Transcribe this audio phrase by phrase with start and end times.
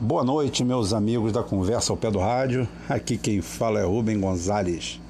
[0.00, 2.68] Boa noite, meus amigos da Conversa ao Pé do Rádio.
[2.88, 5.00] Aqui quem fala é Rubem Gonzalez,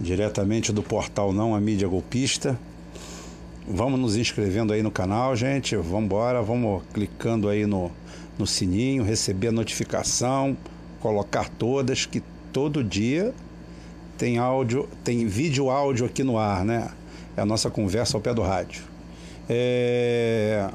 [0.00, 2.58] diretamente do portal Não a Mídia Golpista.
[3.68, 5.76] Vamos nos inscrevendo aí no canal, gente.
[5.76, 7.90] Vamos embora, vamos clicando aí no,
[8.38, 10.56] no sininho, receber a notificação,
[11.00, 12.22] colocar todas, que
[12.52, 13.32] todo dia
[14.18, 16.90] tem áudio, tem vídeo áudio aqui no ar, né?
[17.36, 18.95] É a nossa conversa ao pé do rádio.
[19.48, 20.70] É...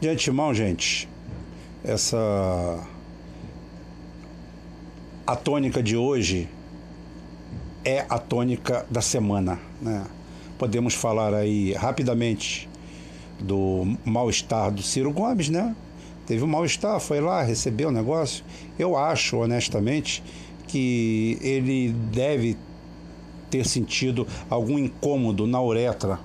[0.00, 1.08] De antemão, gente,
[1.82, 2.86] essa
[5.26, 6.48] a tônica de hoje
[7.84, 10.04] é a tônica da semana, né?
[10.58, 12.68] Podemos falar aí rapidamente
[13.40, 15.74] do mal-estar do Ciro Gomes, né?
[16.26, 18.44] Teve um mal-estar, foi lá, recebeu o negócio.
[18.78, 20.22] Eu acho, honestamente,
[20.66, 22.56] que ele deve
[23.50, 26.18] ter sentido algum incômodo na uretra,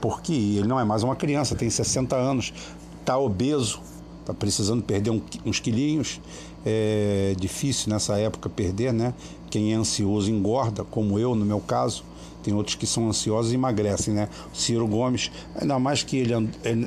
[0.00, 2.52] porque ele não é mais uma criança, tem 60 anos,
[3.00, 3.80] está obeso,
[4.20, 6.20] está precisando perder um, uns quilinhos.
[6.64, 9.14] É difícil nessa época perder, né?
[9.48, 12.04] Quem é ansioso engorda, como eu, no meu caso.
[12.42, 14.28] Tem outros que são ansiosos e emagrecem, né?
[14.52, 16.32] Ciro Gomes, ainda mais que ele,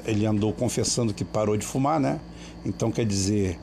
[0.06, 2.20] ele andou confessando que parou de fumar, né?
[2.66, 3.60] Então, quer dizer,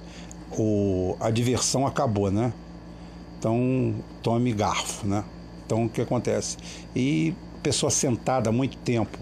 [0.59, 2.53] o, a diversão acabou, né?
[3.39, 5.25] Então, tome garfo, né?
[5.65, 6.57] Então, o que acontece?
[6.95, 7.35] E
[7.67, 9.19] pessoa sentada há muito tempo,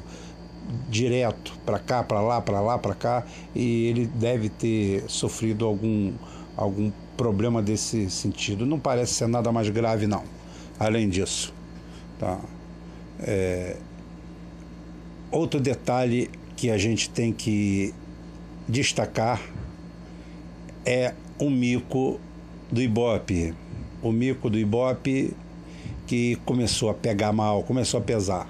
[0.91, 6.13] direto, para cá, para lá, para lá, para cá, e ele deve ter sofrido algum,
[6.55, 8.67] algum problema desse sentido.
[8.67, 10.25] Não parece ser nada mais grave, não.
[10.79, 11.55] Além disso,
[12.19, 12.39] tá?
[13.19, 13.79] É...
[15.31, 17.95] Outro detalhe que a gente tem que
[18.69, 19.41] destacar
[20.85, 22.21] é o mico
[22.71, 23.55] do Ibope.
[24.03, 25.35] O mico do Ibope
[26.07, 28.49] que começou a pegar mal, começou a pesar.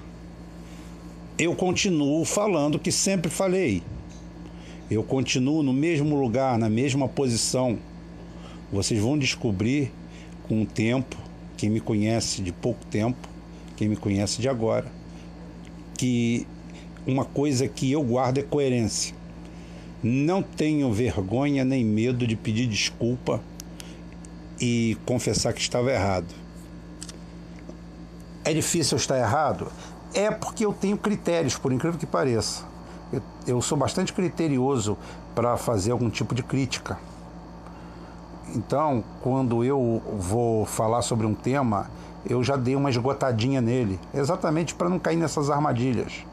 [1.37, 3.83] Eu continuo falando que sempre falei.
[4.89, 7.77] Eu continuo no mesmo lugar, na mesma posição.
[8.71, 9.91] Vocês vão descobrir
[10.47, 11.17] com o tempo,
[11.57, 13.27] quem me conhece de pouco tempo,
[13.75, 14.91] quem me conhece de agora,
[15.97, 16.45] que
[17.05, 19.15] uma coisa que eu guardo é coerência.
[20.03, 23.41] Não tenho vergonha nem medo de pedir desculpa
[24.61, 26.44] e confessar que estava errado.
[28.45, 29.71] É difícil eu estar errado?
[30.13, 32.63] É porque eu tenho critérios, por incrível que pareça.
[33.11, 34.95] Eu, eu sou bastante criterioso
[35.33, 36.99] para fazer algum tipo de crítica.
[38.55, 41.89] Então, quando eu vou falar sobre um tema,
[42.23, 46.23] eu já dei uma esgotadinha nele, exatamente para não cair nessas armadilhas.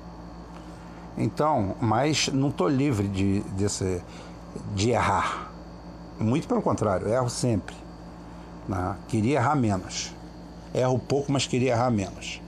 [1.17, 4.03] Então, mas não estou livre de, desse,
[4.75, 5.51] de errar.
[6.21, 7.75] Muito pelo contrário, erro sempre.
[8.69, 8.97] Né?
[9.09, 10.15] Queria errar menos.
[10.75, 12.41] Erro pouco, mas queria errar menos.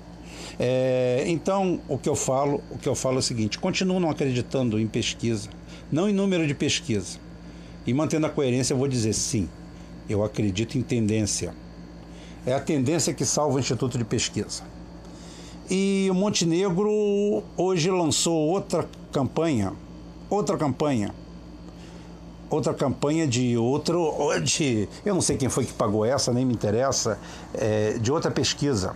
[0.58, 4.10] É, então, o que eu falo, o que eu falo é o seguinte: continuo não
[4.10, 5.48] acreditando em pesquisa,
[5.90, 7.18] não em número de pesquisa.
[7.86, 9.48] E mantendo a coerência, eu vou dizer sim.
[10.08, 11.54] Eu acredito em tendência.
[12.46, 14.62] É a tendência que salva o Instituto de Pesquisa.
[15.70, 19.72] E o Montenegro hoje lançou outra campanha,
[20.28, 21.14] outra campanha,
[22.54, 26.54] outra campanha de outro, de, eu não sei quem foi que pagou essa, nem me
[26.54, 27.18] interessa,
[27.52, 28.94] é, de outra pesquisa.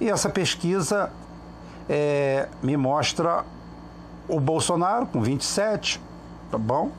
[0.00, 1.10] E essa pesquisa
[1.88, 3.44] é, me mostra
[4.28, 6.00] o Bolsonaro com 27,
[6.50, 6.90] tá bom?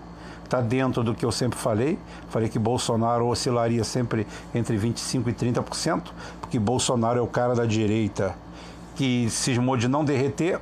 [0.44, 2.00] Está dentro do que eu sempre falei.
[2.30, 7.66] Falei que Bolsonaro oscilaria sempre entre 25% e 30%, porque Bolsonaro é o cara da
[7.66, 8.36] direita
[8.96, 10.60] que cismou de não derreter,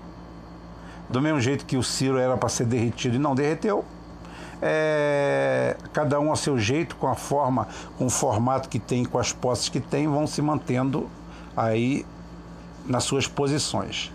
[1.10, 3.84] do mesmo jeito que o Ciro era para ser derretido e não derreteu.
[4.62, 9.20] É, cada um a seu jeito, com a forma, com o formato que tem, com
[9.20, 11.10] as posses que tem, vão se mantendo
[11.56, 12.06] aí
[12.86, 14.12] nas suas posições.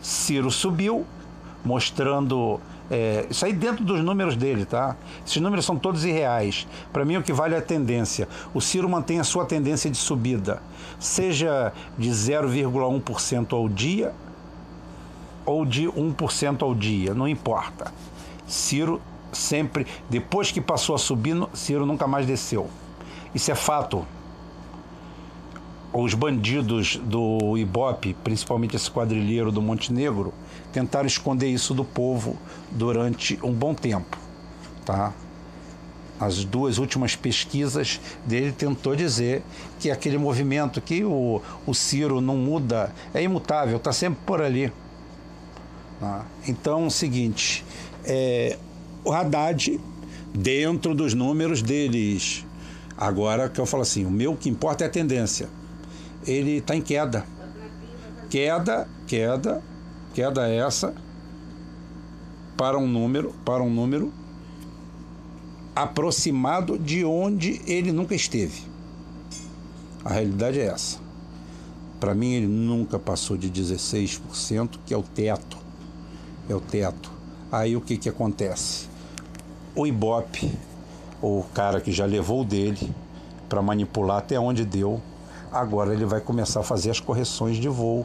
[0.00, 1.06] Ciro subiu,
[1.64, 2.60] mostrando
[2.90, 4.96] é, isso aí dentro dos números dele, tá?
[5.24, 6.66] Esses números são todos irreais.
[6.92, 8.28] Para mim, o que vale é a tendência.
[8.52, 10.60] O Ciro mantém a sua tendência de subida,
[10.98, 14.12] seja de 0,1% ao dia
[15.46, 17.92] ou de 1% ao dia, não importa.
[18.46, 19.00] Ciro
[19.32, 22.68] sempre, depois que passou a subir, Ciro nunca mais desceu.
[23.34, 24.06] Isso é fato
[25.92, 30.32] os bandidos do Ibope, principalmente esse quadrilheiro do Montenegro,
[30.72, 32.36] tentaram esconder isso do povo
[32.70, 34.16] durante um bom tempo,
[34.84, 35.12] tá?
[36.18, 39.42] As duas últimas pesquisas dele tentou dizer
[39.80, 44.70] que aquele movimento que o, o Ciro não muda, é imutável, está sempre por ali.
[45.98, 46.26] Tá?
[46.46, 47.64] Então, é o seguinte,
[48.04, 48.58] é,
[49.04, 49.80] o Haddad,
[50.34, 52.44] dentro dos números deles,
[52.96, 55.48] agora que eu falo assim, o meu que importa é a tendência
[56.26, 57.24] ele está em queda.
[58.28, 59.62] Queda, queda,
[60.14, 60.94] queda essa
[62.56, 64.12] para um número, para um número
[65.74, 68.62] aproximado de onde ele nunca esteve.
[70.04, 70.98] A realidade é essa.
[71.98, 75.58] Para mim, ele nunca passou de 16%, que é o teto.
[76.48, 77.10] É o teto.
[77.52, 78.88] Aí o que, que acontece?
[79.74, 80.52] O Ibope,
[81.22, 82.92] o cara que já levou dele
[83.48, 85.00] para manipular até onde deu,
[85.52, 88.04] agora ele vai começar a fazer as correções de voo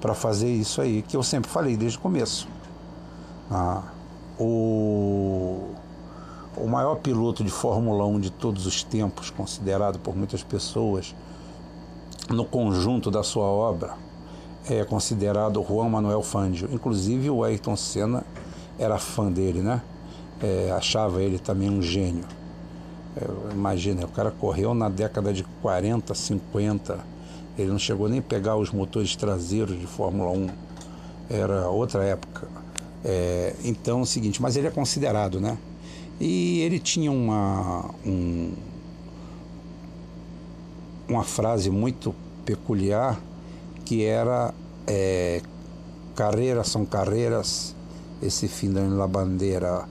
[0.00, 2.46] para fazer isso aí, que eu sempre falei desde o começo.
[3.50, 3.82] Ah,
[4.38, 5.70] o,
[6.56, 11.14] o maior piloto de Fórmula 1 de todos os tempos, considerado por muitas pessoas,
[12.30, 13.94] no conjunto da sua obra,
[14.68, 16.68] é considerado Juan Manuel Fangio.
[16.72, 18.22] Inclusive o Ayrton Senna
[18.78, 19.82] era fã dele, né?
[20.42, 22.24] É, achava ele também um gênio.
[23.16, 26.98] É, imagina, o cara correu na década de 40, 50.
[27.58, 30.48] Ele não chegou nem a pegar os motores traseiros de Fórmula 1.
[31.30, 32.48] Era outra época.
[33.04, 35.58] É, então é o seguinte, mas ele é considerado, né?
[36.20, 38.52] E ele tinha uma, um,
[41.08, 42.14] uma frase muito
[42.44, 43.20] peculiar
[43.84, 44.52] que era
[44.86, 45.40] é,
[46.14, 47.74] carreiras são carreiras,
[48.20, 49.86] esse fim la bandeira,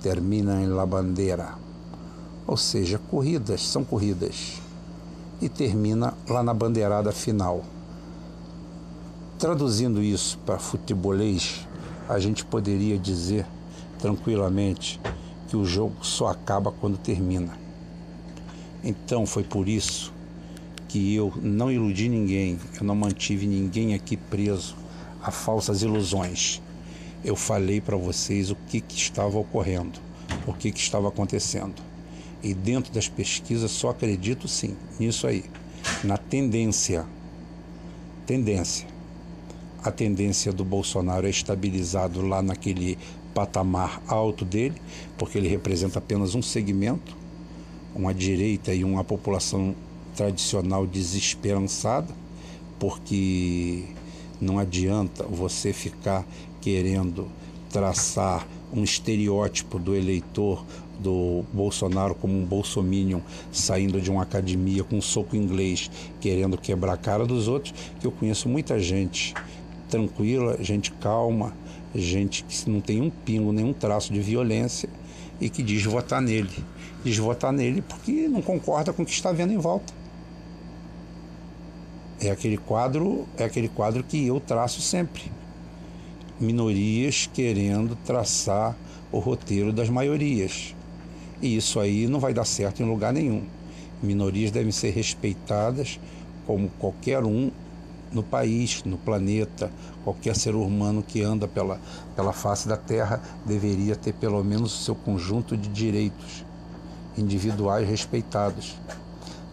[0.00, 1.54] termina em la bandeira.
[2.46, 4.60] Ou seja, corridas são corridas
[5.40, 7.62] e termina lá na bandeirada final.
[9.38, 11.66] Traduzindo isso para futebolês,
[12.08, 13.46] a gente poderia dizer
[13.98, 15.00] tranquilamente
[15.48, 17.52] que o jogo só acaba quando termina.
[18.82, 20.12] Então foi por isso
[20.88, 24.74] que eu não iludi ninguém, eu não mantive ninguém aqui preso
[25.22, 26.60] a falsas ilusões.
[27.22, 29.98] Eu falei para vocês o que, que estava ocorrendo,
[30.46, 31.74] o que, que estava acontecendo.
[32.42, 35.44] E dentro das pesquisas só acredito sim nisso aí,
[36.02, 37.04] na tendência.
[38.26, 38.86] Tendência.
[39.82, 42.96] A tendência do Bolsonaro é estabilizado lá naquele
[43.34, 44.80] patamar alto dele,
[45.18, 47.16] porque ele representa apenas um segmento,
[47.94, 49.74] uma direita e uma população
[50.16, 52.14] tradicional desesperançada,
[52.78, 53.84] porque
[54.40, 56.26] não adianta você ficar
[56.60, 57.28] querendo
[57.70, 60.64] traçar um estereótipo do eleitor
[60.98, 63.20] do Bolsonaro como um bolsominion
[63.50, 65.90] saindo de uma academia com um soco inglês
[66.20, 69.34] querendo quebrar a cara dos outros, que eu conheço muita gente
[69.88, 71.54] tranquila, gente calma,
[71.94, 74.88] gente que não tem um pingo, nenhum traço de violência
[75.40, 76.50] e que diz votar nele.
[77.02, 79.92] Diz votar nele porque não concorda com o que está vendo em volta.
[82.20, 85.32] É aquele quadro, é aquele quadro que eu traço sempre.
[86.40, 88.74] Minorias querendo traçar
[89.12, 90.74] o roteiro das maiorias.
[91.42, 93.42] E isso aí não vai dar certo em lugar nenhum.
[94.02, 96.00] Minorias devem ser respeitadas
[96.46, 97.50] como qualquer um
[98.10, 99.70] no país, no planeta.
[100.02, 101.78] Qualquer ser humano que anda pela,
[102.16, 106.42] pela face da Terra deveria ter pelo menos o seu conjunto de direitos
[107.18, 108.76] individuais respeitados.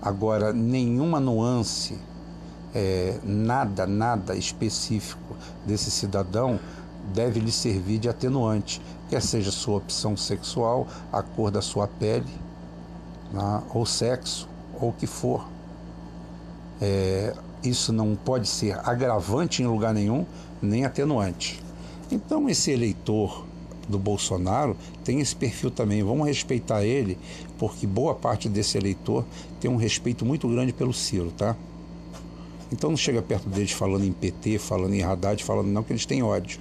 [0.02, 2.00] Agora, nenhuma nuance
[2.74, 5.27] é, nada, nada específico
[5.66, 6.60] desse cidadão
[7.14, 12.34] deve lhe servir de atenuante, quer seja sua opção sexual, a cor da sua pele,
[13.32, 14.48] né, ou sexo,
[14.80, 15.48] ou o que for.
[16.82, 20.26] É, isso não pode ser agravante em lugar nenhum,
[20.62, 21.64] nem atenuante.
[22.12, 23.46] Então, esse eleitor
[23.88, 26.04] do Bolsonaro tem esse perfil também.
[26.04, 27.18] Vamos respeitar ele,
[27.58, 29.26] porque boa parte desse eleitor
[29.60, 31.56] tem um respeito muito grande pelo Ciro, tá?
[32.72, 36.06] Então não chega perto deles falando em PT, falando em Haddad, falando não que eles
[36.06, 36.60] têm ódio.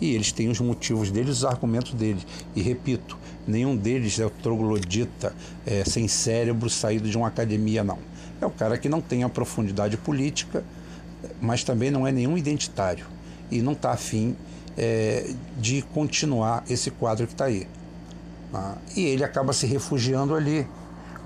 [0.00, 2.26] E eles têm os motivos deles, os argumentos deles.
[2.54, 5.34] E repito, nenhum deles é o troglodita
[5.66, 7.98] é, sem cérebro saído de uma academia, não.
[8.40, 10.64] É o cara que não tem a profundidade política,
[11.40, 13.06] mas também não é nenhum identitário.
[13.50, 14.36] E não está afim
[14.76, 17.66] é, de continuar esse quadro que está aí.
[18.52, 20.66] Ah, e ele acaba se refugiando ali,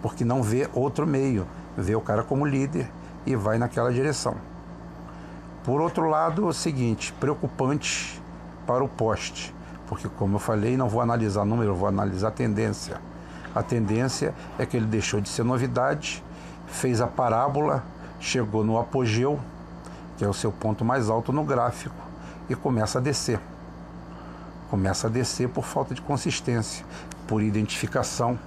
[0.03, 1.47] porque não vê outro meio.
[1.77, 2.89] Vê o cara como líder
[3.27, 4.35] e vai naquela direção.
[5.65, 8.21] Por outro lado, é o seguinte, preocupante
[8.67, 9.55] para o poste,
[9.87, 13.01] porque como eu falei, não vou analisar número, vou analisar tendência.
[13.55, 16.25] A tendência é que ele deixou de ser novidade,
[16.67, 17.85] fez a parábola,
[18.19, 19.39] chegou no apogeu,
[20.17, 21.97] que é o seu ponto mais alto no gráfico,
[22.49, 23.41] e começa a descer.
[24.71, 26.87] Começa a descer por falta de consistência,
[27.27, 28.39] por identificação,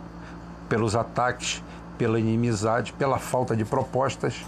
[0.70, 1.62] pelos ataques,
[1.98, 4.44] pela inimizade, pela falta de propostas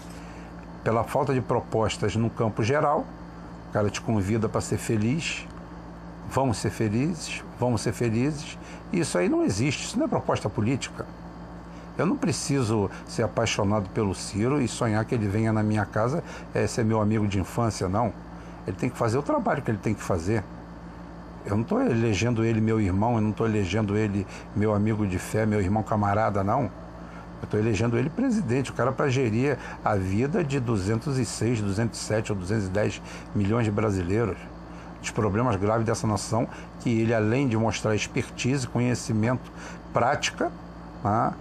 [0.86, 3.04] pela falta de propostas no campo geral.
[3.68, 5.44] O cara te convida para ser feliz.
[6.30, 8.56] Vamos ser felizes, vamos ser felizes.
[8.92, 11.04] Isso aí não existe, isso não é proposta política.
[11.98, 16.22] Eu não preciso ser apaixonado pelo Ciro e sonhar que ele venha na minha casa
[16.54, 18.12] é, ser meu amigo de infância, não.
[18.64, 20.44] Ele tem que fazer o trabalho que ele tem que fazer.
[21.44, 24.24] Eu não estou elegendo ele meu irmão, eu não estou elegendo ele
[24.54, 26.70] meu amigo de fé, meu irmão camarada, não.
[27.40, 32.38] Eu estou elegendo ele presidente, o cara para gerir a vida de 206, 207 ou
[32.38, 33.02] 210
[33.34, 34.38] milhões de brasileiros.
[35.02, 36.48] Os problemas graves dessa nação,
[36.80, 39.52] que ele, além de mostrar expertise, conhecimento,
[39.92, 40.50] prática,
[41.04, 41.32] né,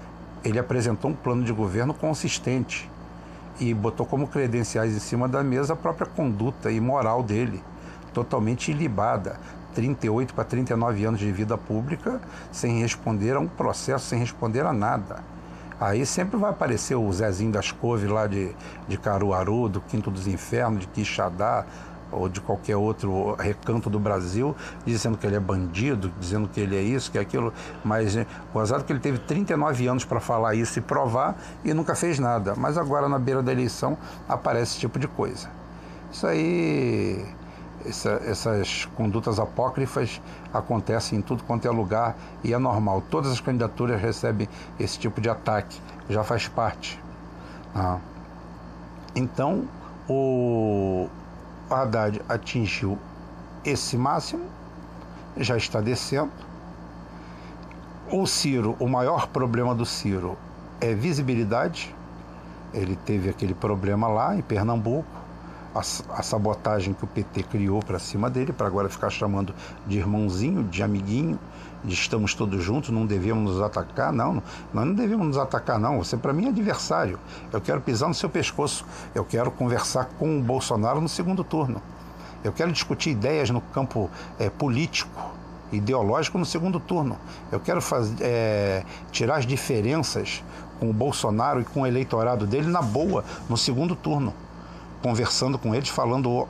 [0.43, 2.89] ele apresentou um plano de governo consistente
[3.59, 7.63] e botou como credenciais em cima da mesa a própria conduta e moral dele,
[8.13, 9.39] totalmente ilibada.
[9.73, 12.21] 38 para 39 anos de vida pública
[12.51, 15.34] sem responder a um processo, sem responder a nada.
[15.79, 18.55] Aí sempre vai aparecer o Zezinho das Couves lá de,
[18.87, 21.65] de Caruaru, do Quinto dos Infernos, de Quixadá,
[22.11, 24.55] ou de qualquer outro recanto do Brasil,
[24.85, 27.53] dizendo que ele é bandido, dizendo que ele é isso, que é aquilo.
[27.83, 31.35] Mas né, o azar é que ele teve 39 anos para falar isso e provar
[31.63, 32.55] e nunca fez nada.
[32.55, 33.97] Mas agora, na beira da eleição,
[34.29, 35.49] aparece esse tipo de coisa.
[36.11, 37.25] Isso aí
[37.87, 40.21] essa, essas condutas apócrifas
[40.53, 43.03] acontecem em tudo quanto é lugar e é normal.
[43.09, 44.49] Todas as candidaturas recebem
[44.79, 46.99] esse tipo de ataque, já faz parte.
[47.73, 47.99] Ah.
[49.15, 49.67] Então,
[50.09, 51.07] o
[51.69, 52.97] Haddad atingiu
[53.63, 54.45] esse máximo,
[55.37, 56.31] já está descendo.
[58.11, 60.37] O Ciro, o maior problema do Ciro
[60.79, 61.93] é visibilidade.
[62.73, 65.24] Ele teve aquele problema lá em Pernambuco
[65.75, 69.53] a, a sabotagem que o PT criou para cima dele, para agora ficar chamando
[69.85, 71.37] de irmãozinho, de amiguinho,
[71.83, 74.13] de estamos todos juntos, não devemos nos atacar.
[74.13, 74.41] Não,
[74.73, 75.97] nós não devemos nos atacar, não.
[75.97, 77.19] Você, para mim, é adversário.
[77.51, 78.85] Eu quero pisar no seu pescoço.
[79.13, 81.81] Eu quero conversar com o Bolsonaro no segundo turno.
[82.43, 85.31] Eu quero discutir ideias no campo é, político,
[85.71, 87.17] ideológico no segundo turno.
[87.51, 90.43] Eu quero fazer, é, tirar as diferenças
[90.79, 94.33] com o Bolsonaro e com o eleitorado dele na boa no segundo turno
[95.05, 96.47] conversando com eles, falando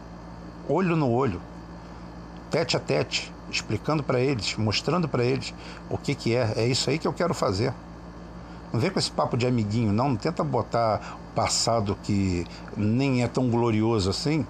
[0.69, 1.41] olho no olho,
[2.50, 5.53] tete a tete, explicando para eles, mostrando para eles
[5.89, 6.53] o que, que é.
[6.55, 7.74] É isso aí que eu quero fazer.
[8.71, 10.07] Não vem com esse papo de amiguinho, não.
[10.07, 12.47] Não tenta botar o passado que
[12.77, 14.47] nem é tão glorioso assim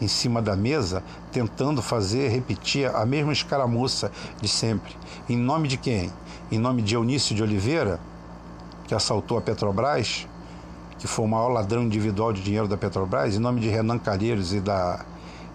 [0.00, 4.10] em cima da mesa, tentando fazer, repetir a mesma escaramuça
[4.40, 4.96] de sempre.
[5.28, 6.10] Em nome de quem?
[6.50, 8.00] Em nome de Eunício de Oliveira,
[8.88, 10.26] que assaltou a Petrobras,
[11.00, 14.52] que foi o maior ladrão individual de dinheiro da Petrobras, em nome de Renan Calheiros
[14.52, 15.00] e da,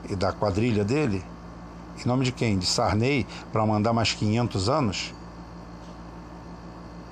[0.10, 1.24] e da quadrilha dele?
[2.04, 2.58] Em nome de quem?
[2.58, 5.14] De Sarney, para mandar mais 500 anos?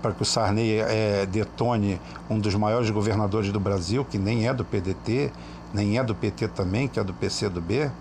[0.01, 4.53] Para que o Sarney é, detone um dos maiores governadores do Brasil, que nem é
[4.53, 5.31] do PDT,
[5.71, 7.91] nem é do PT também, que é do PCdoB?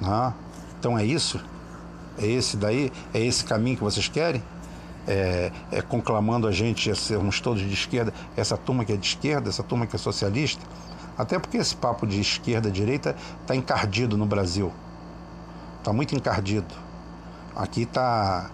[0.00, 0.34] Não.
[0.78, 1.38] Então é isso?
[2.18, 2.90] É esse daí?
[3.12, 4.42] É esse caminho que vocês querem?
[5.06, 9.06] É, é, conclamando a gente a sermos todos de esquerda, essa turma que é de
[9.06, 10.64] esquerda, essa turma que é socialista.
[11.16, 14.72] Até porque esse papo de esquerda direita está encardido no Brasil.
[15.78, 16.74] Está muito encardido.
[17.54, 18.50] Aqui está.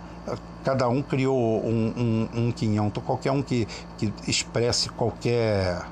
[0.62, 2.86] Cada um criou um, um, um quinhão.
[2.86, 3.66] Então, qualquer um que,
[3.98, 5.82] que expresse qualquer,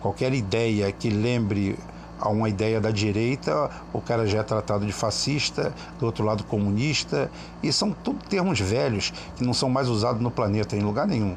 [0.00, 1.76] qualquer ideia que lembre
[2.20, 6.44] a uma ideia da direita, o cara já é tratado de fascista, do outro lado
[6.44, 7.30] comunista,
[7.62, 11.36] e são tudo termos velhos que não são mais usados no planeta em lugar nenhum.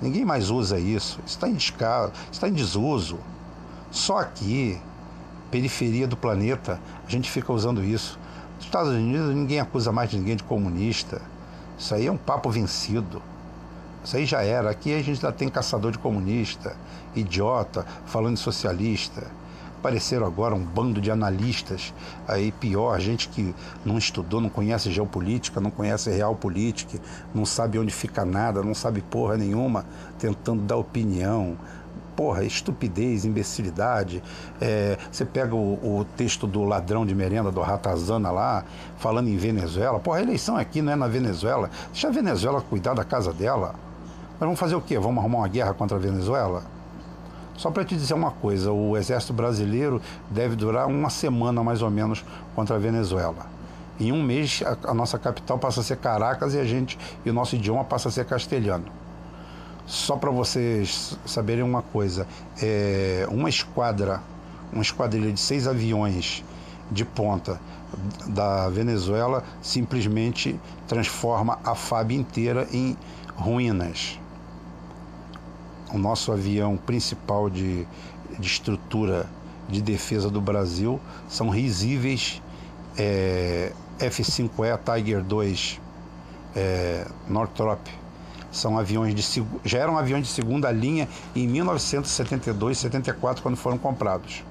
[0.00, 1.20] Ninguém mais usa isso.
[1.26, 3.18] Está em descaso, está em desuso.
[3.90, 4.78] Só aqui,
[5.50, 8.18] periferia do planeta, a gente fica usando isso.
[8.56, 11.22] Nos Estados Unidos ninguém acusa mais ninguém de comunista.
[11.78, 13.22] Isso aí é um papo vencido.
[14.04, 14.70] Isso aí já era.
[14.70, 16.76] Aqui a gente já tem caçador de comunista,
[17.14, 19.26] idiota, falando de socialista
[19.78, 21.94] apareceram agora um bando de analistas,
[22.26, 23.54] aí pior, gente que
[23.84, 27.00] não estudou, não conhece geopolítica, não conhece realpolitik,
[27.34, 29.84] não sabe onde fica nada, não sabe porra nenhuma,
[30.18, 31.56] tentando dar opinião.
[32.16, 34.22] Porra, estupidez, imbecilidade.
[34.58, 38.64] É, você pega o, o, texto do ladrão de merenda, do Ratazana lá,
[38.96, 40.00] falando em Venezuela.
[40.00, 41.70] Porra, a eleição aqui não é na Venezuela.
[41.92, 43.74] Deixa a Venezuela cuidar da casa dela.
[44.30, 44.98] Nós vamos fazer o quê?
[44.98, 46.62] Vamos arrumar uma guerra contra a Venezuela?
[47.56, 51.90] Só para te dizer uma coisa, o exército brasileiro deve durar uma semana mais ou
[51.90, 53.46] menos contra a Venezuela.
[53.98, 57.30] Em um mês a, a nossa capital passa a ser Caracas e a gente e
[57.30, 58.84] o nosso idioma passa a ser castelhano.
[59.86, 62.26] Só para vocês saberem uma coisa,
[62.60, 64.20] é, uma esquadra,
[64.70, 66.44] uma esquadrilha de seis aviões
[66.90, 67.58] de ponta
[68.26, 72.96] da Venezuela simplesmente transforma a FAB inteira em
[73.34, 74.18] ruínas
[75.92, 77.86] o nosso avião principal de,
[78.38, 79.26] de estrutura
[79.68, 82.40] de defesa do Brasil são risíveis
[82.96, 85.80] é, F-5E Tiger II
[86.54, 87.86] é, Northrop.
[88.50, 94.42] São aviões de já eram aviões de segunda linha em 1972, 74 quando foram comprados.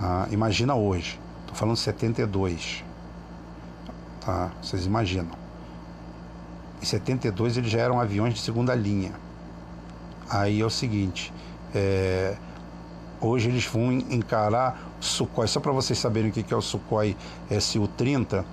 [0.00, 2.84] Ah, imagina hoje, estou falando 72.
[4.24, 4.50] Tá?
[4.62, 5.36] Vocês imaginam.
[6.80, 9.12] Em 72 eles já eram aviões de segunda linha.
[10.30, 11.32] Aí é o seguinte,
[11.74, 12.36] é,
[13.20, 15.48] hoje eles vão encarar o Sukhoi.
[15.48, 17.16] Só para vocês saberem o que é o Sukhoi
[17.60, 18.44] Su-30,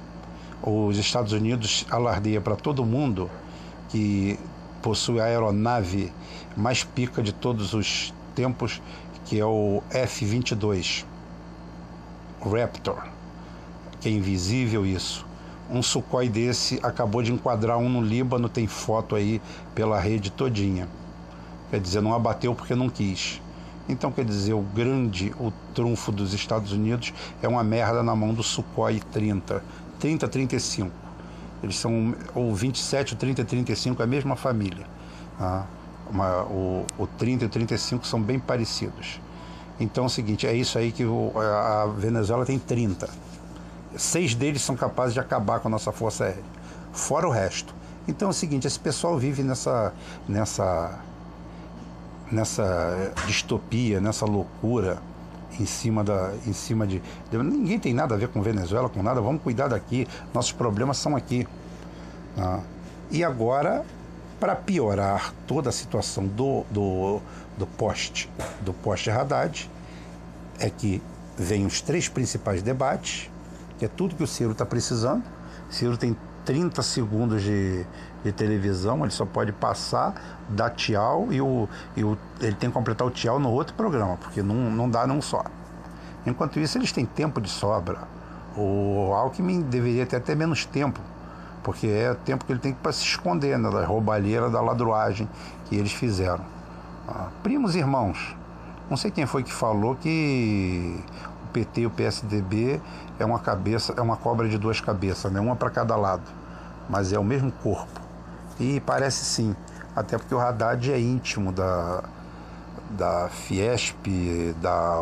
[0.63, 3.29] os Estados Unidos alardeia para todo mundo
[3.89, 4.39] que
[4.82, 6.12] possui a aeronave
[6.55, 8.82] mais pica de todos os tempos,
[9.25, 11.05] que é o F-22
[12.41, 13.03] Raptor,
[14.00, 15.25] que é invisível isso.
[15.70, 19.41] Um Sukhoi desse acabou de enquadrar um no Líbano, tem foto aí
[19.74, 20.88] pela rede todinha.
[21.75, 23.41] Quer dizer, não abateu porque não quis.
[23.89, 28.34] Então, quer dizer, o grande, o trunfo dos Estados Unidos é uma merda na mão
[28.34, 29.62] do Sukhoi 30,
[30.00, 30.89] 30, 35.
[31.62, 34.88] Eles são, ou 27, o 30 e 35 é a mesma família.
[35.38, 35.67] Tá?
[36.10, 39.20] Uma, o, o 30 e o 35 são bem parecidos.
[39.77, 43.10] Então é o seguinte, é isso aí que o, a Venezuela tem 30.
[43.98, 46.44] Seis deles são capazes de acabar com a nossa força aérea,
[46.94, 47.75] fora o resto.
[48.08, 49.94] Então é o seguinte, esse pessoal vive nessa,
[50.25, 51.03] nessa,
[52.32, 55.01] nessa distopia, nessa loucura
[55.60, 57.01] em cima da, em cima de,
[57.32, 59.22] ninguém tem nada a ver com Venezuela, com nada.
[59.22, 60.08] Vamos cuidar daqui.
[60.34, 61.48] Nossos problemas são aqui.
[62.36, 62.60] Tá?
[63.10, 63.86] E agora,
[64.39, 67.22] para piorar toda a situação do, do,
[67.58, 68.29] do poste,
[68.62, 69.70] do poste Haddad,
[70.60, 71.01] é que
[71.38, 73.29] vem os três principais debates
[73.77, 75.24] que é tudo que o Ciro está precisando.
[75.70, 77.85] Ciro tem 30 segundos de,
[78.23, 80.13] de, televisão, ele só pode passar,
[80.47, 84.15] dar tchau e, o, e o, ele tem que completar o tchau no outro programa,
[84.17, 85.43] porque não, não dá não só.
[86.25, 87.99] Enquanto isso, eles têm tempo de sobra.
[88.55, 90.99] O Alckmin deveria ter até menos tempo,
[91.63, 95.27] porque é tempo que ele tem para se esconder né, da roubalheira, da ladruagem
[95.65, 96.43] que eles fizeram.
[97.07, 98.35] Ah, primos irmãos,
[98.89, 100.97] não sei quem foi que falou que
[101.55, 102.81] PT e o PSDB
[103.17, 105.39] é uma cabeça, é uma cobra de duas cabeças, né?
[105.39, 106.24] uma para cada lado,
[106.89, 108.01] mas é o mesmo corpo.
[108.59, 109.55] E parece sim,
[109.96, 112.03] até porque o Haddad é íntimo da,
[112.89, 114.05] da Fiesp,
[114.61, 115.00] da,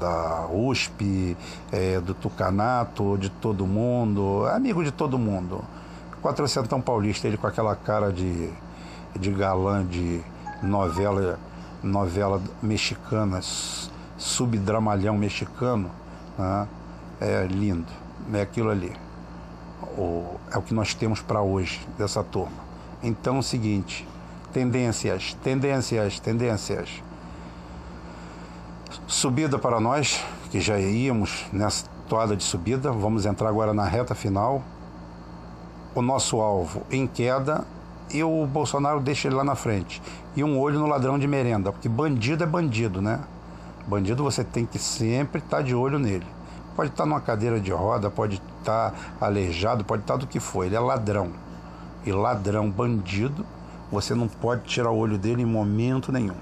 [0.00, 1.36] da USP,
[1.70, 5.62] é, do Tucanato, de todo mundo, amigo de todo mundo.
[6.20, 8.50] Quatrocentão paulista, ele com aquela cara de,
[9.18, 10.20] de galã de
[10.62, 11.38] novela,
[11.80, 13.40] novela mexicana,
[14.22, 15.90] subdramalhão mexicano,
[16.38, 16.68] né?
[17.20, 17.90] é lindo,
[18.32, 18.92] é aquilo ali.
[19.98, 22.62] O, é o que nós temos para hoje dessa turma.
[23.02, 24.08] Então, é o seguinte:
[24.52, 27.02] tendências, tendências, tendências.
[29.06, 34.14] Subida para nós, que já íamos nessa toada de subida, vamos entrar agora na reta
[34.14, 34.62] final.
[35.94, 37.66] O nosso alvo em queda
[38.10, 40.00] e o Bolsonaro deixa ele lá na frente.
[40.36, 43.20] E um olho no ladrão de merenda, porque bandido é bandido, né?
[43.86, 46.26] Bandido você tem que sempre estar tá de olho nele.
[46.76, 50.38] Pode estar tá numa cadeira de roda, pode estar tá aleijado, pode estar do que
[50.38, 50.64] for.
[50.64, 51.32] Ele é ladrão.
[52.06, 53.44] E ladrão, bandido,
[53.90, 56.36] você não pode tirar o olho dele em momento nenhum.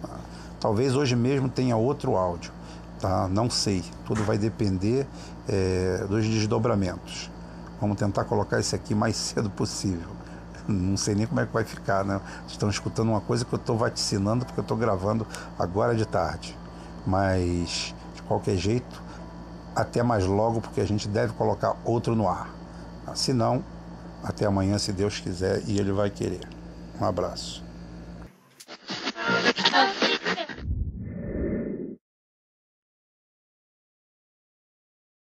[0.00, 0.16] Tá?
[0.60, 2.52] Talvez hoje mesmo tenha outro áudio.
[3.00, 3.28] Tá?
[3.28, 3.84] Não sei.
[4.06, 5.06] Tudo vai depender
[5.48, 7.30] é, dos desdobramentos.
[7.80, 10.08] Vamos tentar colocar esse aqui mais cedo possível.
[10.66, 12.20] Não sei nem como é que vai ficar, né?
[12.38, 15.24] Vocês estão escutando uma coisa que eu estou vaticinando porque eu estou gravando
[15.56, 16.56] agora de tarde.
[17.06, 19.02] Mas, de qualquer jeito,
[19.74, 22.48] até mais logo, porque a gente deve colocar outro no ar.
[23.14, 23.64] Se não,
[24.22, 26.40] até amanhã, se Deus quiser, e Ele vai querer.
[27.00, 27.65] Um abraço.